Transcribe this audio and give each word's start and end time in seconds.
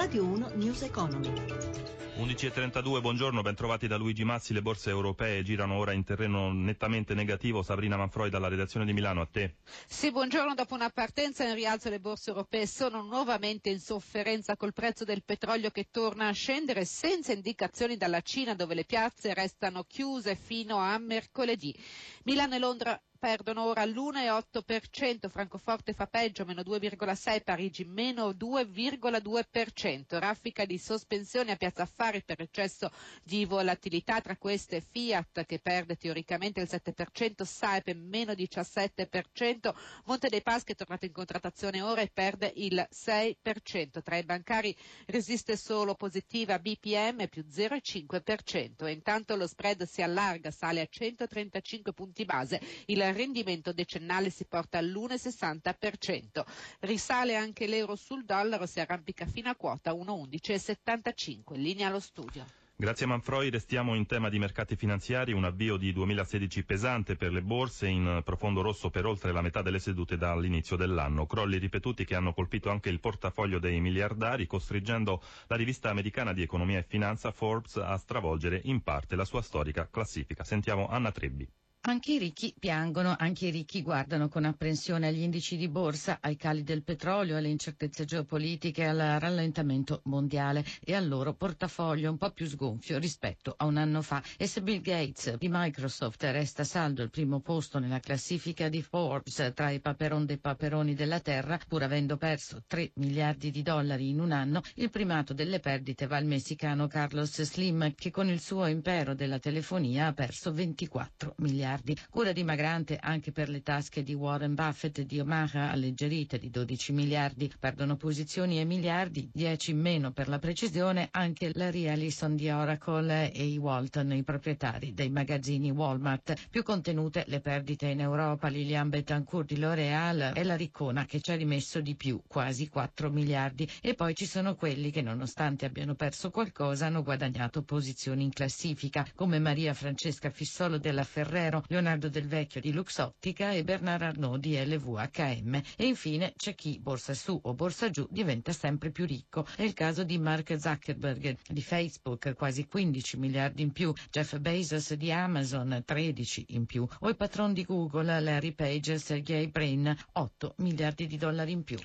Radio 0.00 0.24
1 0.24 0.52
News 0.54 0.80
Economy. 0.80 1.28
11.32, 1.28 3.02
buongiorno, 3.02 3.42
bentrovati 3.42 3.86
da 3.86 3.96
Luigi 3.98 4.24
Massi. 4.24 4.54
Le 4.54 4.62
borse 4.62 4.88
europee 4.88 5.42
girano 5.42 5.76
ora 5.76 5.92
in 5.92 6.04
terreno 6.04 6.50
nettamente 6.54 7.12
negativo. 7.12 7.62
Sabrina 7.62 7.98
Manfroi 7.98 8.30
dalla 8.30 8.48
redazione 8.48 8.86
di 8.86 8.94
Milano, 8.94 9.20
a 9.20 9.26
te. 9.30 9.56
Sì, 9.86 10.10
buongiorno. 10.10 10.54
Dopo 10.54 10.72
una 10.74 10.88
partenza 10.88 11.44
in 11.46 11.54
rialzo 11.54 11.90
le 11.90 12.00
borse 12.00 12.30
europee 12.30 12.66
sono 12.66 13.02
nuovamente 13.02 13.68
in 13.68 13.78
sofferenza 13.78 14.56
col 14.56 14.72
prezzo 14.72 15.04
del 15.04 15.22
petrolio 15.22 15.68
che 15.70 15.88
torna 15.90 16.28
a 16.28 16.32
scendere 16.32 16.86
senza 16.86 17.32
indicazioni 17.32 17.98
dalla 17.98 18.22
Cina 18.22 18.54
dove 18.54 18.74
le 18.74 18.84
piazze 18.86 19.34
restano 19.34 19.84
chiuse 19.84 20.34
fino 20.34 20.78
a 20.78 20.96
mercoledì. 20.96 21.78
Milano 22.24 22.54
e 22.54 22.58
Londra 22.58 22.98
perdono 23.20 23.66
ora 23.66 23.84
l'1,8%, 23.84 25.28
Francoforte 25.28 25.92
fa 25.92 26.06
peggio, 26.06 26.46
meno 26.46 26.62
2,6%, 26.62 27.42
Parigi 27.44 27.84
meno 27.84 28.30
2,2%, 28.30 30.18
raffica 30.18 30.64
di 30.64 30.78
sospensione 30.78 31.52
a 31.52 31.56
Piazza 31.56 31.82
Affari 31.82 32.22
per 32.24 32.40
eccesso 32.40 32.90
di 33.22 33.44
volatilità, 33.44 34.22
tra 34.22 34.36
queste 34.38 34.80
Fiat 34.80 35.44
che 35.44 35.58
perde 35.58 35.96
teoricamente 35.96 36.60
il 36.62 36.68
7%, 36.70 37.42
Saep 37.44 37.92
meno 37.94 38.32
17%, 38.32 39.74
Monte 40.06 40.28
dei 40.30 40.40
Paschi 40.42 40.72
è 40.72 40.74
tornato 40.74 41.04
in 41.04 41.12
contrattazione 41.12 41.82
ora 41.82 42.00
e 42.00 42.10
perde 42.12 42.50
il 42.56 42.88
6%, 42.90 44.02
tra 44.02 44.16
i 44.16 44.24
bancari 44.24 44.74
resiste 45.06 45.58
solo 45.58 45.94
positiva 45.94 46.58
BPM 46.58 47.28
più 47.28 47.44
0,5% 47.46 48.86
e 48.86 48.92
intanto 48.92 49.36
lo 49.36 49.46
spread 49.46 49.82
si 49.84 50.00
allarga, 50.00 50.50
sale 50.50 50.80
a 50.80 50.86
135 50.88 51.92
punti 51.92 52.24
base, 52.24 52.58
il 52.86 53.08
rendimento 53.14 53.72
decennale 53.72 54.30
si 54.30 54.44
porta 54.46 54.78
all'1,60%. 54.78 56.44
Risale 56.80 57.36
anche 57.36 57.66
l'euro 57.66 57.96
sul 57.96 58.24
dollaro, 58.24 58.66
si 58.66 58.80
arrampica 58.80 59.26
fino 59.26 59.50
a 59.50 59.56
quota 59.56 59.92
1,11,75. 59.92 61.56
Linea 61.56 61.88
allo 61.88 62.00
studio. 62.00 62.44
Grazie 62.80 63.04
Manfroi, 63.04 63.50
restiamo 63.50 63.94
in 63.94 64.06
tema 64.06 64.30
di 64.30 64.38
mercati 64.38 64.74
finanziari, 64.74 65.34
un 65.34 65.44
avvio 65.44 65.76
di 65.76 65.92
2016 65.92 66.64
pesante 66.64 67.14
per 67.14 67.30
le 67.30 67.42
borse 67.42 67.88
in 67.88 68.22
profondo 68.24 68.62
rosso 68.62 68.88
per 68.88 69.04
oltre 69.04 69.32
la 69.32 69.42
metà 69.42 69.60
delle 69.60 69.78
sedute 69.78 70.16
dall'inizio 70.16 70.76
dell'anno, 70.76 71.26
crolli 71.26 71.58
ripetuti 71.58 72.06
che 72.06 72.14
hanno 72.14 72.32
colpito 72.32 72.70
anche 72.70 72.88
il 72.88 72.98
portafoglio 72.98 73.58
dei 73.58 73.80
miliardari, 73.80 74.46
costringendo 74.46 75.20
la 75.48 75.56
rivista 75.56 75.90
americana 75.90 76.32
di 76.32 76.40
economia 76.40 76.78
e 76.78 76.86
finanza 76.88 77.32
Forbes 77.32 77.76
a 77.76 77.98
stravolgere 77.98 78.62
in 78.64 78.80
parte 78.80 79.14
la 79.14 79.26
sua 79.26 79.42
storica 79.42 79.86
classifica. 79.90 80.42
Sentiamo 80.42 80.88
Anna 80.88 81.12
Trebbi. 81.12 81.46
Anche 81.84 82.12
i 82.12 82.18
ricchi 82.18 82.54
piangono, 82.58 83.16
anche 83.18 83.46
i 83.46 83.50
ricchi 83.50 83.80
guardano 83.80 84.28
con 84.28 84.44
apprensione 84.44 85.06
agli 85.08 85.22
indici 85.22 85.56
di 85.56 85.66
borsa, 85.66 86.18
ai 86.20 86.36
cali 86.36 86.62
del 86.62 86.82
petrolio, 86.82 87.38
alle 87.38 87.48
incertezze 87.48 88.04
geopolitiche, 88.04 88.84
al 88.84 88.98
rallentamento 89.18 90.02
mondiale 90.04 90.62
e 90.84 90.94
al 90.94 91.08
loro 91.08 91.32
portafoglio 91.32 92.10
un 92.10 92.18
po' 92.18 92.32
più 92.32 92.46
sgonfio 92.46 92.98
rispetto 92.98 93.54
a 93.56 93.64
un 93.64 93.78
anno 93.78 94.02
fa. 94.02 94.22
E 94.36 94.46
se 94.46 94.60
Bill 94.60 94.82
Gates 94.82 95.38
di 95.38 95.48
Microsoft 95.50 96.22
resta 96.24 96.64
saldo 96.64 97.02
il 97.02 97.08
primo 97.08 97.40
posto 97.40 97.78
nella 97.78 97.98
classifica 97.98 98.68
di 98.68 98.82
Forbes 98.82 99.52
tra 99.54 99.70
i 99.70 99.80
paperon 99.80 100.26
dei 100.26 100.38
paperoni 100.38 100.92
della 100.92 101.20
Terra, 101.20 101.58
pur 101.66 101.82
avendo 101.82 102.18
perso 102.18 102.62
3 102.66 102.90
miliardi 102.96 103.50
di 103.50 103.62
dollari 103.62 104.10
in 104.10 104.20
un 104.20 104.32
anno, 104.32 104.60
il 104.74 104.90
primato 104.90 105.32
delle 105.32 105.60
perdite 105.60 106.06
va 106.06 106.18
al 106.18 106.26
messicano 106.26 106.88
Carlos 106.88 107.40
Slim 107.40 107.94
che 107.94 108.10
con 108.10 108.28
il 108.28 108.40
suo 108.40 108.66
impero 108.66 109.14
della 109.14 109.38
telefonia 109.38 110.08
ha 110.08 110.12
perso 110.12 110.52
24 110.52 111.36
miliardi 111.38 111.68
miliardi. 111.70 111.96
Cura 112.10 112.32
dimagrante 112.32 112.98
anche 113.00 113.30
per 113.32 113.48
le 113.48 113.62
tasche 113.62 114.02
di 114.02 114.14
Warren 114.14 114.54
Buffett 114.54 114.98
e 114.98 115.06
di 115.06 115.20
Omaha, 115.20 115.70
alleggerite 115.70 116.38
di 116.38 116.50
12 116.50 116.92
miliardi. 116.92 117.52
Perdono 117.58 117.96
posizioni 117.96 118.58
e 118.58 118.64
miliardi, 118.64 119.28
10 119.32 119.70
in 119.70 119.80
meno 119.80 120.12
per 120.12 120.28
la 120.28 120.38
precisione, 120.38 121.08
anche 121.12 121.50
la 121.54 121.70
Realison 121.70 122.34
di 122.34 122.50
Oracle 122.50 123.30
e 123.32 123.44
i 123.44 123.58
Walton, 123.58 124.12
i 124.12 124.24
proprietari 124.24 124.94
dei 124.94 125.10
magazzini 125.10 125.70
Walmart. 125.70 126.48
Più 126.50 126.62
contenute 126.62 127.24
le 127.28 127.40
perdite 127.40 127.86
in 127.86 128.00
Europa, 128.00 128.48
Lilian 128.48 128.88
Betancourt 128.88 129.46
di 129.46 129.58
L'Oreal 129.58 130.32
e 130.34 130.42
la 130.42 130.56
Riccona 130.56 131.04
che 131.04 131.20
ci 131.20 131.30
ha 131.30 131.36
rimesso 131.36 131.80
di 131.80 131.94
più, 131.94 132.20
quasi 132.26 132.68
4 132.68 133.10
miliardi. 133.10 133.68
E 133.80 133.94
poi 133.94 134.14
ci 134.14 134.26
sono 134.26 134.56
quelli 134.56 134.90
che 134.90 135.02
nonostante 135.02 135.66
abbiano 135.66 135.94
perso 135.94 136.30
qualcosa 136.30 136.86
hanno 136.86 137.02
guadagnato 137.02 137.62
posizioni 137.62 138.24
in 138.24 138.32
classifica, 138.32 139.06
come 139.14 139.38
Maria 139.38 139.74
Francesca 139.74 140.30
Fissolo 140.30 140.78
della 140.78 141.04
Ferrero, 141.04 141.59
Leonardo 141.68 142.08
Del 142.08 142.26
Vecchio 142.26 142.60
di 142.60 142.72
Luxottica 142.72 143.52
e 143.52 143.64
Bernard 143.64 144.02
Arnault 144.02 144.40
di 144.40 144.56
LVHM. 144.56 145.54
E 145.76 145.86
infine 145.86 146.32
c'è 146.36 146.54
chi, 146.54 146.78
borsa 146.78 147.14
su 147.14 147.38
o 147.42 147.54
borsa 147.54 147.90
giù, 147.90 148.06
diventa 148.10 148.52
sempre 148.52 148.90
più 148.90 149.06
ricco. 149.06 149.46
È 149.56 149.62
il 149.62 149.74
caso 149.74 150.04
di 150.04 150.18
Mark 150.18 150.58
Zuckerberg 150.58 151.36
di 151.48 151.62
Facebook, 151.62 152.34
quasi 152.34 152.66
15 152.66 153.16
miliardi 153.18 153.62
in 153.62 153.72
più, 153.72 153.92
Jeff 154.10 154.38
Bezos 154.38 154.94
di 154.94 155.12
Amazon, 155.12 155.82
13 155.84 156.46
in 156.48 156.66
più, 156.66 156.86
o 157.00 157.08
il 157.08 157.16
patron 157.16 157.52
di 157.52 157.64
Google, 157.64 158.20
Larry 158.20 158.52
Page, 158.52 158.98
Sergey 158.98 159.48
Brin, 159.48 159.96
8 160.12 160.54
miliardi 160.58 161.06
di 161.06 161.16
dollari 161.16 161.52
in 161.52 161.64
più. 161.64 161.78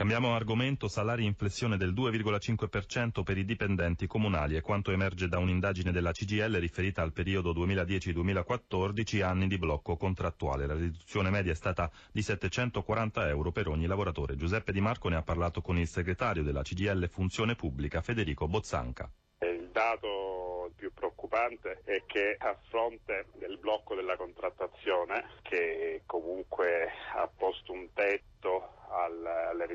Cambiamo 0.00 0.34
argomento, 0.34 0.88
salari 0.88 1.26
in 1.26 1.34
flessione 1.34 1.76
del 1.76 1.92
2,5% 1.92 3.22
per 3.22 3.36
i 3.36 3.44
dipendenti 3.44 4.06
comunali 4.06 4.56
è 4.56 4.62
quanto 4.62 4.92
emerge 4.92 5.28
da 5.28 5.36
un'indagine 5.36 5.92
della 5.92 6.12
CGL 6.12 6.54
riferita 6.54 7.02
al 7.02 7.12
periodo 7.12 7.52
2010-2014, 7.52 9.22
anni 9.22 9.46
di 9.46 9.58
blocco 9.58 9.98
contrattuale. 9.98 10.66
La 10.66 10.72
riduzione 10.72 11.28
media 11.28 11.52
è 11.52 11.54
stata 11.54 11.90
di 12.10 12.22
740 12.22 13.28
euro 13.28 13.52
per 13.52 13.68
ogni 13.68 13.84
lavoratore. 13.84 14.36
Giuseppe 14.36 14.72
Di 14.72 14.80
Marco 14.80 15.10
ne 15.10 15.16
ha 15.16 15.22
parlato 15.22 15.60
con 15.60 15.76
il 15.76 15.86
segretario 15.86 16.42
della 16.42 16.62
CGL 16.62 17.06
Funzione 17.10 17.54
Pubblica, 17.54 18.00
Federico 18.00 18.48
Bozzanca. 18.48 19.06
Il 19.40 19.68
dato 19.70 20.72
più 20.76 20.94
preoccupante 20.94 21.82
è 21.84 22.04
che 22.06 22.36
a 22.38 22.56
fronte 22.70 23.26
del 23.38 23.58
blocco 23.58 23.94
della 23.94 24.16
contrattazione, 24.16 25.26
che 25.42 26.04
comunque 26.06 26.88
ha 27.16 27.28
posto 27.36 27.72
un 27.72 27.92
tetto 27.92 28.78
alle 28.90 29.29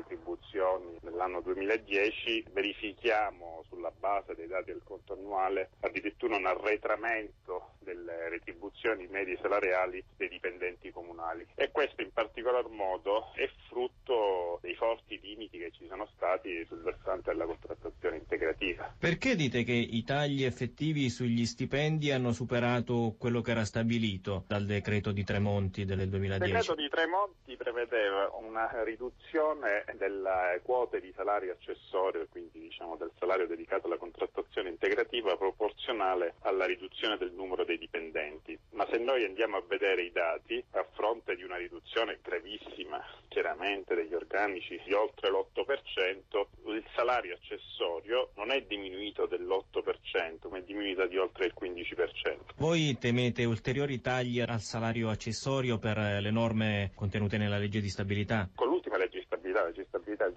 retribuzioni 0.06 0.98
nell'anno 1.02 1.40
2010, 1.40 2.46
verifichiamo 2.52 3.64
sulla 3.68 3.92
base 3.98 4.34
dei 4.34 4.46
dati 4.46 4.72
del 4.72 4.82
conto 4.84 5.14
annuale 5.14 5.70
addirittura 5.80 6.36
un 6.36 6.46
arretramento 6.46 7.72
delle 7.80 8.28
retribuzioni 8.76 9.06
medie 9.08 9.38
salariali 9.40 10.04
dei 10.16 10.28
dipendenti 10.28 10.90
comunali 10.90 11.46
e 11.54 11.70
questo 11.70 12.02
in 12.02 12.12
particolar 12.12 12.68
modo 12.68 13.32
è 13.34 13.48
frutto 13.68 14.58
dei 14.62 14.74
forti 14.74 15.18
limiti 15.20 15.58
che 15.58 15.70
ci 15.72 15.86
sono 15.88 16.06
stati 16.14 16.64
sul 16.66 16.82
versante 16.82 17.30
della 17.30 17.46
contrattazione 17.46 18.16
integrativa. 18.16 18.94
Perché 18.98 19.34
dite 19.34 19.64
che 19.64 19.72
i 19.72 20.04
tagli 20.04 20.44
effettivi 20.44 21.08
sugli 21.08 21.44
stipendi 21.44 22.12
hanno 22.12 22.32
superato 22.32 23.16
quello 23.18 23.40
che 23.40 23.50
era 23.52 23.64
stabilito 23.64 24.44
dal 24.46 24.64
decreto 24.64 25.10
di 25.10 25.24
Tremonti 25.24 25.84
del 25.84 26.08
2010? 26.08 26.50
Il 26.50 26.56
decreto 26.56 26.74
di 26.74 26.88
Tremonti 26.88 27.56
prevedeva 27.56 28.30
una 28.38 28.82
riduzione 28.84 29.84
delle 29.96 30.60
quote 30.62 31.00
di 31.00 31.12
salario 31.16 31.52
accessorio, 31.52 32.26
quindi 32.30 32.60
diciamo 32.60 32.96
del 32.96 33.10
salario 33.18 33.46
dedicato 33.46 33.86
alla 33.86 33.96
contrattazione 33.96 34.68
integrativa 34.96 35.36
proporzionale 35.36 36.36
alla 36.40 36.64
riduzione 36.64 37.18
del 37.18 37.32
numero 37.32 37.64
dei 37.64 37.76
dipendenti. 37.76 38.58
Ma 38.70 38.86
se 38.90 38.96
noi 38.96 39.24
andiamo 39.24 39.58
a 39.58 39.62
vedere 39.68 40.02
i 40.02 40.10
dati, 40.10 40.62
a 40.70 40.86
fronte 40.94 41.36
di 41.36 41.42
una 41.42 41.56
riduzione 41.56 42.18
gravissima, 42.22 43.04
chiaramente 43.28 43.94
degli 43.94 44.14
organici 44.14 44.80
di 44.84 44.94
oltre 44.94 45.30
l'8%, 45.30 46.46
il 46.72 46.84
salario 46.94 47.34
accessorio 47.34 48.30
non 48.36 48.50
è 48.50 48.62
diminuito 48.62 49.26
dell'8%, 49.26 50.48
ma 50.48 50.56
è 50.56 50.62
diminuito 50.62 51.06
di 51.06 51.18
oltre 51.18 51.46
il 51.46 51.54
15%. 51.58 52.54
Voi 52.56 52.96
temete 52.98 53.44
ulteriori 53.44 54.00
tagli 54.00 54.40
al 54.40 54.60
salario 54.60 55.10
accessorio 55.10 55.78
per 55.78 55.98
le 55.98 56.30
norme 56.30 56.92
contenute 56.94 57.36
nella 57.36 57.58
legge 57.58 57.80
di 57.80 57.90
stabilità? 57.90 58.48
Con 58.54 58.68
l'ultima 58.68 58.96
legge 58.96 59.18
di 59.18 59.24
stabilità, 59.26 59.60
la 59.60 59.66
legge 59.66 59.82
di 59.82 59.88
stabilità 59.88 60.24
del 60.24 60.34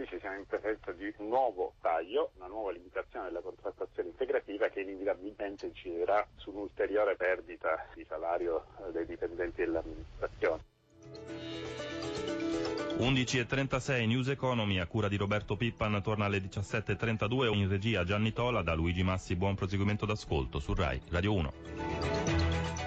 2016, 0.00 0.18
siamo 0.20 0.38
in 0.38 0.46
presenza 0.46 0.92
di 0.92 1.12
un 1.18 1.28
nuovo 1.28 1.74
taglio, 1.80 2.32
una 2.36 2.46
nuova 2.46 2.72
limitazione 2.72 3.26
della 3.26 3.40
contrattazione 3.40 4.08
integrativa 4.08 4.68
che 4.68 4.80
inevitabilmente 4.80 5.66
inciderà 5.66 6.26
su 6.36 6.50
un'ulteriore 6.50 7.16
perdita 7.16 7.86
di 7.94 8.04
salario 8.08 8.64
eh, 8.78 8.92
dei 8.92 9.06
dipendenti 9.06 9.60
dell'amministrazione. 9.60 10.62
11.36 12.98 14.06
News 14.06 14.28
Economy 14.28 14.78
a 14.78 14.86
cura 14.86 15.08
di 15.08 15.16
Roberto 15.16 15.56
Pippan 15.56 16.02
torna 16.02 16.26
alle 16.26 16.38
17.32 16.38 17.54
in 17.54 17.68
regia 17.68 18.04
Gianni 18.04 18.32
Tola 18.32 18.62
da 18.62 18.74
Luigi 18.74 19.02
Massi 19.02 19.36
buon 19.36 19.54
proseguimento 19.54 20.04
d'ascolto 20.04 20.58
su 20.58 20.74
RAI 20.74 21.00
Radio 21.08 21.32
1 21.32 22.79